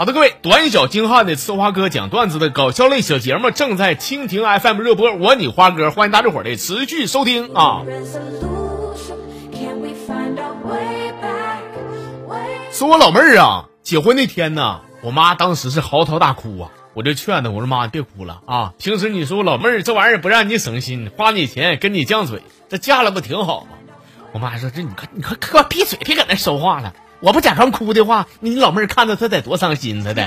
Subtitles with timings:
[0.00, 7.82] 好的，各位，短小精悍的呲花哥讲段子的搞笑类小节目正在蜻蜓 FM 热播，我你花哥，欢迎大家伙儿的持续收听啊！
[12.72, 23.76] 说我老妹儿啊，结婚那天呢，我妈当时是嚎啕大哭啊，我就劝她，我说妈，你别哭了啊，平时你说我老妹儿这玩意儿不让你省心，花你钱跟你犟嘴，这嫁了不挺好吗？
[24.32, 26.94] 我妈说这你快你快快闭嘴，别搁那说话了。
[27.22, 30.26] 我不假装哭的话，你老妹儿看着她得多伤心，她得。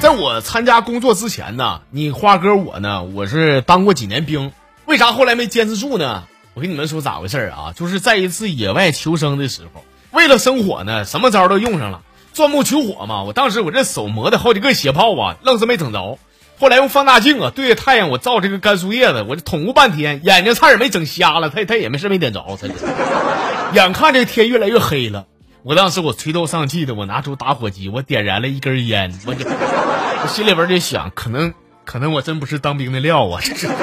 [0.00, 4.50] 在我参加工作之前呢，你花哥我呢，我是当过几年兵。
[4.86, 6.24] 为啥后来没坚持住呢？
[6.54, 7.72] 我跟你们说咋回事啊？
[7.76, 12.00] 就是在一次野外求生的时候，为了生火呢，什么招都用上了，
[12.32, 13.22] 钻木取火嘛。
[13.22, 16.18] 我当时我这手磨的好几个血泡啊，愣是没整着。
[16.60, 21.48] 后来用放大镜啊，对着太阳我照这个干树叶子，我就捅咕半天，眼睛差点没整瞎了。
[21.48, 22.68] 他他也没事没点着，他
[23.72, 25.24] 眼看这天越来越黑了，
[25.62, 31.54] 我当时我垂头丧气的，我拿出打火机，我点燃了一根烟，我就 我心里边就想，可能
[31.86, 33.66] 可能我真不是当兵的料啊，这是。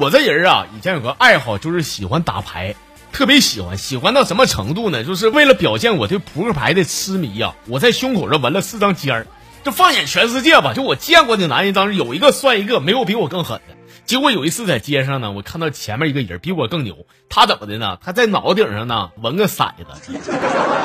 [0.00, 2.74] 我这人啊，以前有个爱好，就是喜欢打牌。
[3.16, 5.02] 特别喜欢，喜欢到什么程度呢？
[5.02, 7.54] 就是为了表现我对扑克牌的痴迷呀！
[7.66, 9.26] 我在胸口上纹了四张尖儿，
[9.64, 13.74] 就放眼全世界吧，就我见过的男人当中有一个算一个，没有比我更狠的。
[14.04, 17.96] 结果有一次在街上呢，我看到前面一个人比我更牛，他怎么的呢？
[18.04, 20.12] 他在脑顶上呢纹个骰子。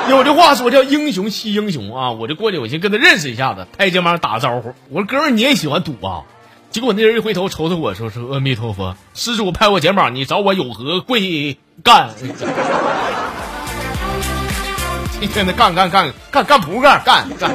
[0.08, 2.12] 有句话说叫英雄惜英雄啊！
[2.12, 4.72] 我就过去，我先跟他认识一下子，拍肩膀打招呼。
[4.88, 6.22] 我说哥们儿，你也喜欢赌啊？
[6.70, 12.10] 结果那人一回头瞅瞅我说：“说阿弥陀佛，施主拍我肩膀，你找我有何贵干？
[15.20, 17.50] 一天的干干干干干扑克干干。”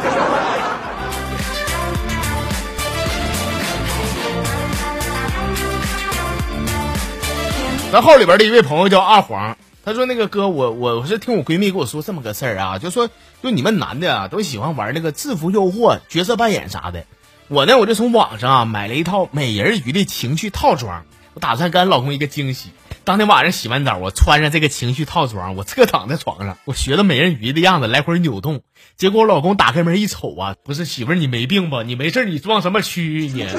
[7.92, 13.09] 咱号里边的一位朋友叫阿黄，他说：“那个哥，我我是听我闺蜜跟我说这么个事儿啊，就说
[13.42, 17.06] 就你们男的啊都喜欢玩那个制服诱惑、角色扮演啥的。”
[17.47, 22.72] 我呢，我就从网上啊买了一套美人鱼的情趣套装，我打算给俺老公一个惊喜。
[23.07, 28.59] 当天晚上洗完澡，我穿上这个情绪套装，我侧躺在床上，我学着美人鱼的样子来回扭动。
[28.97, 31.84] 结果我老公打开门一瞅啊，不是媳妇儿你没病吧？
[31.84, 33.47] 你没事你装什么蛆你？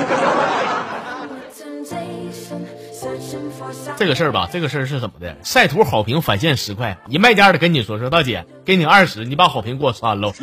[3.96, 5.34] 这个事儿吧，这个事儿是怎么的？
[5.42, 10.34] 晒图好评返现十块，一卖家的跟你说说，大姐给你二十，你把好评给我删喽。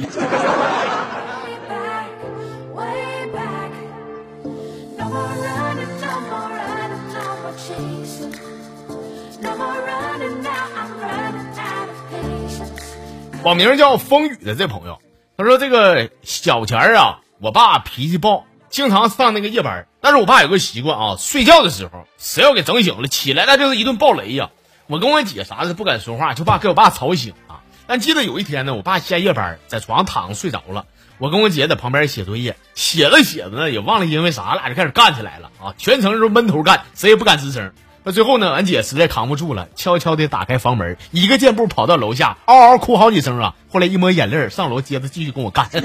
[13.43, 14.99] 网名叫风雨的这朋友，
[15.37, 19.85] 他说：“这个小前儿啊，我爸脾气暴，经常上那个夜班。
[20.01, 24.49] 但是我爸有个习惯啊，睡觉的时候谁要给整醒了，起来那就是一顿暴雷呀。
[24.87, 27.61] 我跟我姐啥的不敢说话，就怕给我爸吵醒啊。
[27.85, 30.87] 但记得有一天呢，我爸下夜班，在床上躺着睡着了，
[31.19, 37.71] 我跟我姐在旁边写作业，写着写着呢，也忘了因为啥，俩就开始干起来了啊，全程是闷头干，谁也不敢吱声。”
[38.07, 38.51] 那最后呢？
[38.51, 43.55] 俺姐实在扛不住了，悄悄地打开房门，一个箭步跑到楼下，嗷嗷哭好几声啊！
[43.73, 45.67] 后来一抹眼泪，上楼接着继续跟我干。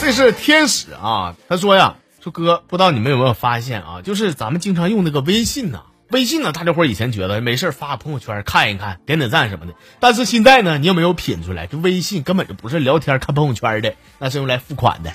[0.00, 1.36] 这是天使啊！
[1.48, 4.02] 他说呀，说哥，不知道你们有没有发现啊？
[4.02, 5.82] 就是咱们经常用那个微信呐。
[6.14, 9.72] 微信呢，大家伙以前觉得没事发朋友圈看一看，点点赞什么的。
[9.98, 11.66] 但是现在呢，你有没有品出来？
[11.66, 15.10] 这微信根本就不是聊天看朋友圈的， 那是用来付款的。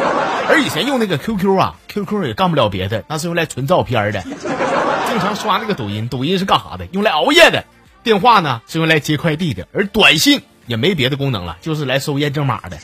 [0.48, 4.22] 而以前用那个 QQ 啊，QQ 也干不了别的，那是用来存照片的。
[5.10, 6.86] 经常刷那个抖音，抖音是干啥的？
[6.92, 7.66] 用来熬夜的。
[8.02, 12.78] 电话呢是用来接快递的，而短信也没别的功能了，就是来收验证码的。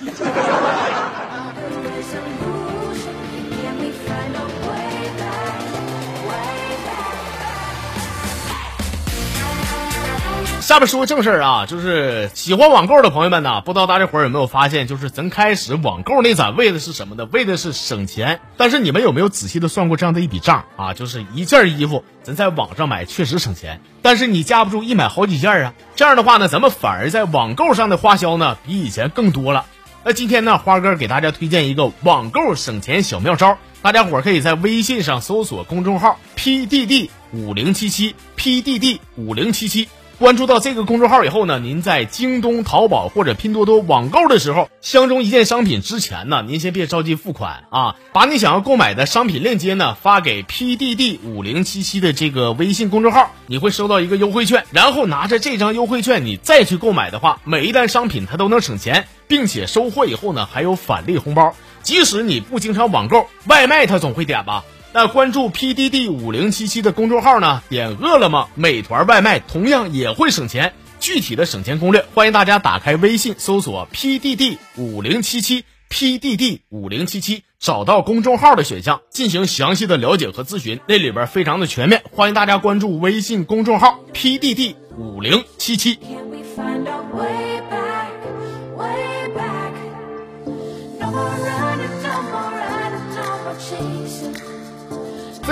[10.74, 17.28] 下面说正事儿啊，就是喜欢网购的朋友们呢，不知道大家伙儿有没有发现，就是咱开始网购那咱为的是什么呢？
[17.30, 18.40] 为的是省钱。
[18.56, 20.92] 但是你们有没有仔细的算过这样的一笔账啊？
[20.92, 25.74] 就是一件衣服咱在网上买确实省钱，但是你架不住一买好几件啊。
[25.94, 29.66] 这样的话呢，咱们反而在网购上的花销呢比以前更多了。
[30.02, 39.88] 那今天呢，花哥给大家推荐一个网购省钱小妙招，大家伙儿可以在微信上搜索公众号 PDD 五零七七 PDD 五零七七。
[40.18, 61.54] 关注到这个公众号以后呢，您在京东、淘宝或者拼多多网购的时候，相中一件商品之前呢，您先别着急付款啊，把你想要购买的商品链接呢发给 PDD 五零七七的这个微信公众号，你会收到一个优惠券，然后拿着这张优惠券你再去购买的话，每一单商品它都能省钱，并且收货以后呢还有返利红包。
[61.82, 64.64] 即使你不经常网购，外卖它总会点吧。
[64.96, 67.64] 那关注 PDD 五零七七的公众号呢？
[67.68, 70.72] 点饿了么、美团外卖同样也会省钱。
[71.00, 82.04] 具体的省钱攻略，欢迎大家打开微信搜索 PDD 五零七七 PDD 五零七七，找到公众号的选项进行详细的了解和咨询，那里边非常的全面。
[82.12, 85.98] 欢迎大家关注微信公众号 PDD 五零七七。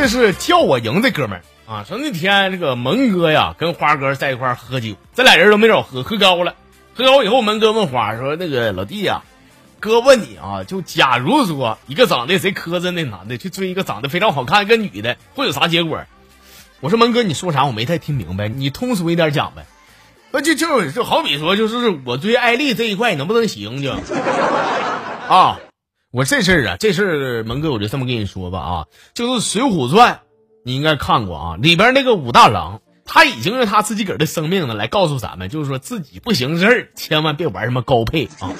[0.03, 1.85] 这是叫我赢的哥们儿啊！
[1.89, 6.57] 说那天这个蒙哥呀跟花哥在一块儿喝酒，这俩人都没少喝，喝高了。
[6.97, 9.23] 喝高以后，蒙哥问花说：“那个老弟呀，
[9.79, 16.03] 哥问你啊，就假如说一个长得贼磕碜的男的去追一个长得非常好看一个女的，会有啥结果？”
[16.83, 17.67] 我说：“蒙哥，你说啥？
[17.67, 19.67] 我没太听明白，你通俗一点讲呗。”
[20.35, 23.93] 那就就就好比说，就是我追艾丽这一块能不能行就？
[25.33, 25.61] 啊！
[26.13, 30.13] 我这事儿啊，这事儿蒙哥，我就这么跟你说吧啊，就是《水浒传》，
[30.63, 38.53] 你应该看过啊，里边那个武大郎，他已经用他自己个儿的生命呢来告诉咱们，就是说自己不行事儿，千万别玩什么高配啊。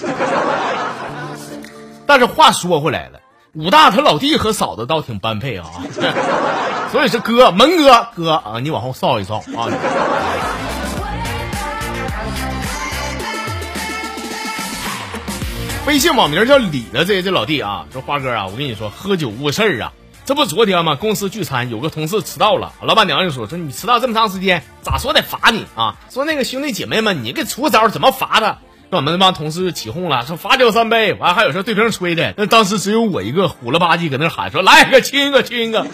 [2.07, 3.21] 但是话说回来了，
[3.53, 5.67] 武大他老弟和嫂子倒挺般配啊，
[6.91, 9.69] 所以是哥，蒙哥哥啊，你往后扫一扫啊。
[15.85, 19.93] 微信网名叫李的这这老弟啊，说花哥啊，我跟你说，喝酒误事儿啊，
[20.25, 20.95] 这不昨天吗？
[20.95, 25.97] 公司聚餐有个同事迟到了，老板娘就说说你迟到这么长时间，咋说得罚你啊？
[26.09, 28.59] 说那个兄弟姐妹们，你给出个招，怎么罚他？
[28.91, 32.33] 我们那帮同事就起哄了，说罚酒三杯，完还有说对瓶吹的。
[32.37, 35.85] 那当时只有我一个虎了吧唧搁那喊说来个亲一个亲一个。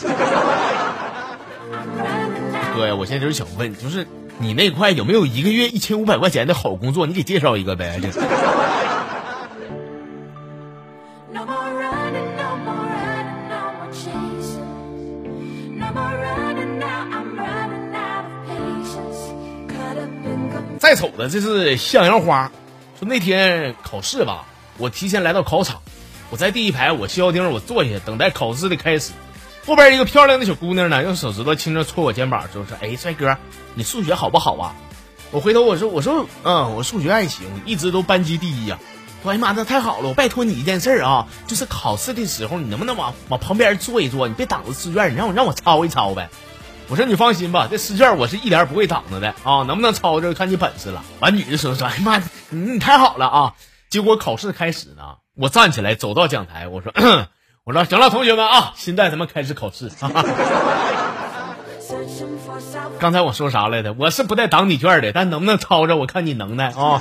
[2.74, 4.06] 哥呀，我现在就是想问，就是
[4.38, 7.06] 你那块有没有一个月一千五百块钱的好工作？
[7.06, 7.98] 你给介绍一个呗。
[20.88, 22.50] 再瞅的这是向阳花，
[22.98, 24.46] 说那天考试吧，
[24.78, 25.82] 我提前来到考场，
[26.30, 29.12] 我在第一排，我削丁，我坐下等待考试的开始。
[29.66, 33.36] 后边一个漂亮的小姑娘呢，用手指头轻轻戳我肩膀，就说：“哎，帅哥，
[33.74, 34.74] 你数学好不好啊？”
[35.30, 38.78] 我回头我说：“我说，嗯，我数学还行，一直都班级第一呀。”
[39.26, 40.08] 哎呀妈，那太好了！
[40.08, 44.26] 我拜托你一件事啊，就是考试的时候，你能不能往往旁边坐一坐？
[44.26, 46.30] 你别挡着试卷，你让我让我抄一抄呗。
[46.90, 51.04] 我说你放心吧，这试卷我是一点不会挡着的啊，能不能抄着看你本事了。
[51.20, 52.24] 完，女的说说，哎呀妈，你
[52.72, 53.54] 你太好了啊！
[53.90, 56.92] 结果考试开始呢，我站起来走到讲台，我说，
[57.64, 59.90] 我说行了，同学们啊，现在咱们开始考试。
[62.98, 63.94] 刚才我说啥来着？
[63.98, 67.00] 我是不带挡你卷的，但能不能抄着，我看你能耐啊。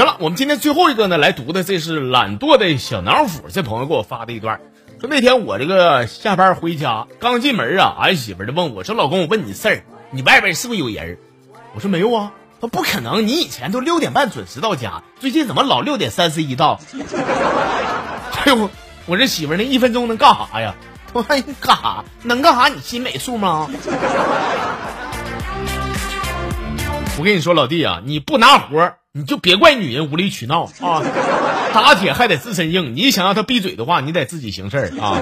[0.00, 4.58] 行了，我们今天最后一个呢，来读的这是懒惰的小脑斧这朋友给我发的一段，
[4.98, 11.18] 说那天我这个下班回家，刚进门啊，俺媳妇就问我说：“老公，我问你事儿，你外边是不是有人？”
[11.76, 16.80] 我说：“没有啊。”他不可能，你以前都六点半准时到家，最近怎么老六点三十一到？
[18.46, 18.70] 哎呦，
[19.04, 20.74] 我这媳妇那一分钟能干啥呀？
[21.12, 22.04] 我说你干啥？
[22.22, 22.68] 能干啥？
[22.68, 23.68] 你心没数吗？
[27.20, 31.02] 我跟你说，老弟啊，你不拿活你就别怪女人无理取闹 啊！
[31.74, 35.20] 打铁还得自身硬，你想让她闭嘴的话，你得自己行事儿啊！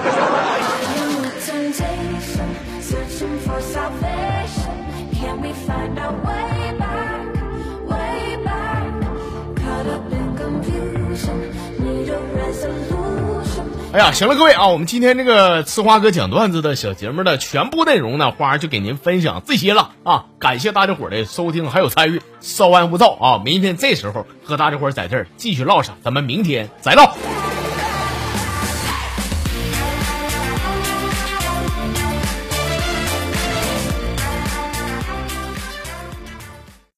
[13.91, 20.25] 哎呀，行了，各位啊，我们今天这个吃花哥讲段子的小节目的全部内容呢，花儿就给您分享这些了啊！
[20.37, 23.41] 感谢大家伙儿的收听还有参与，稍安勿躁啊！
[23.43, 27.15] 明天这时候和大家伙儿在这儿继续唠上，咱们明天再唠。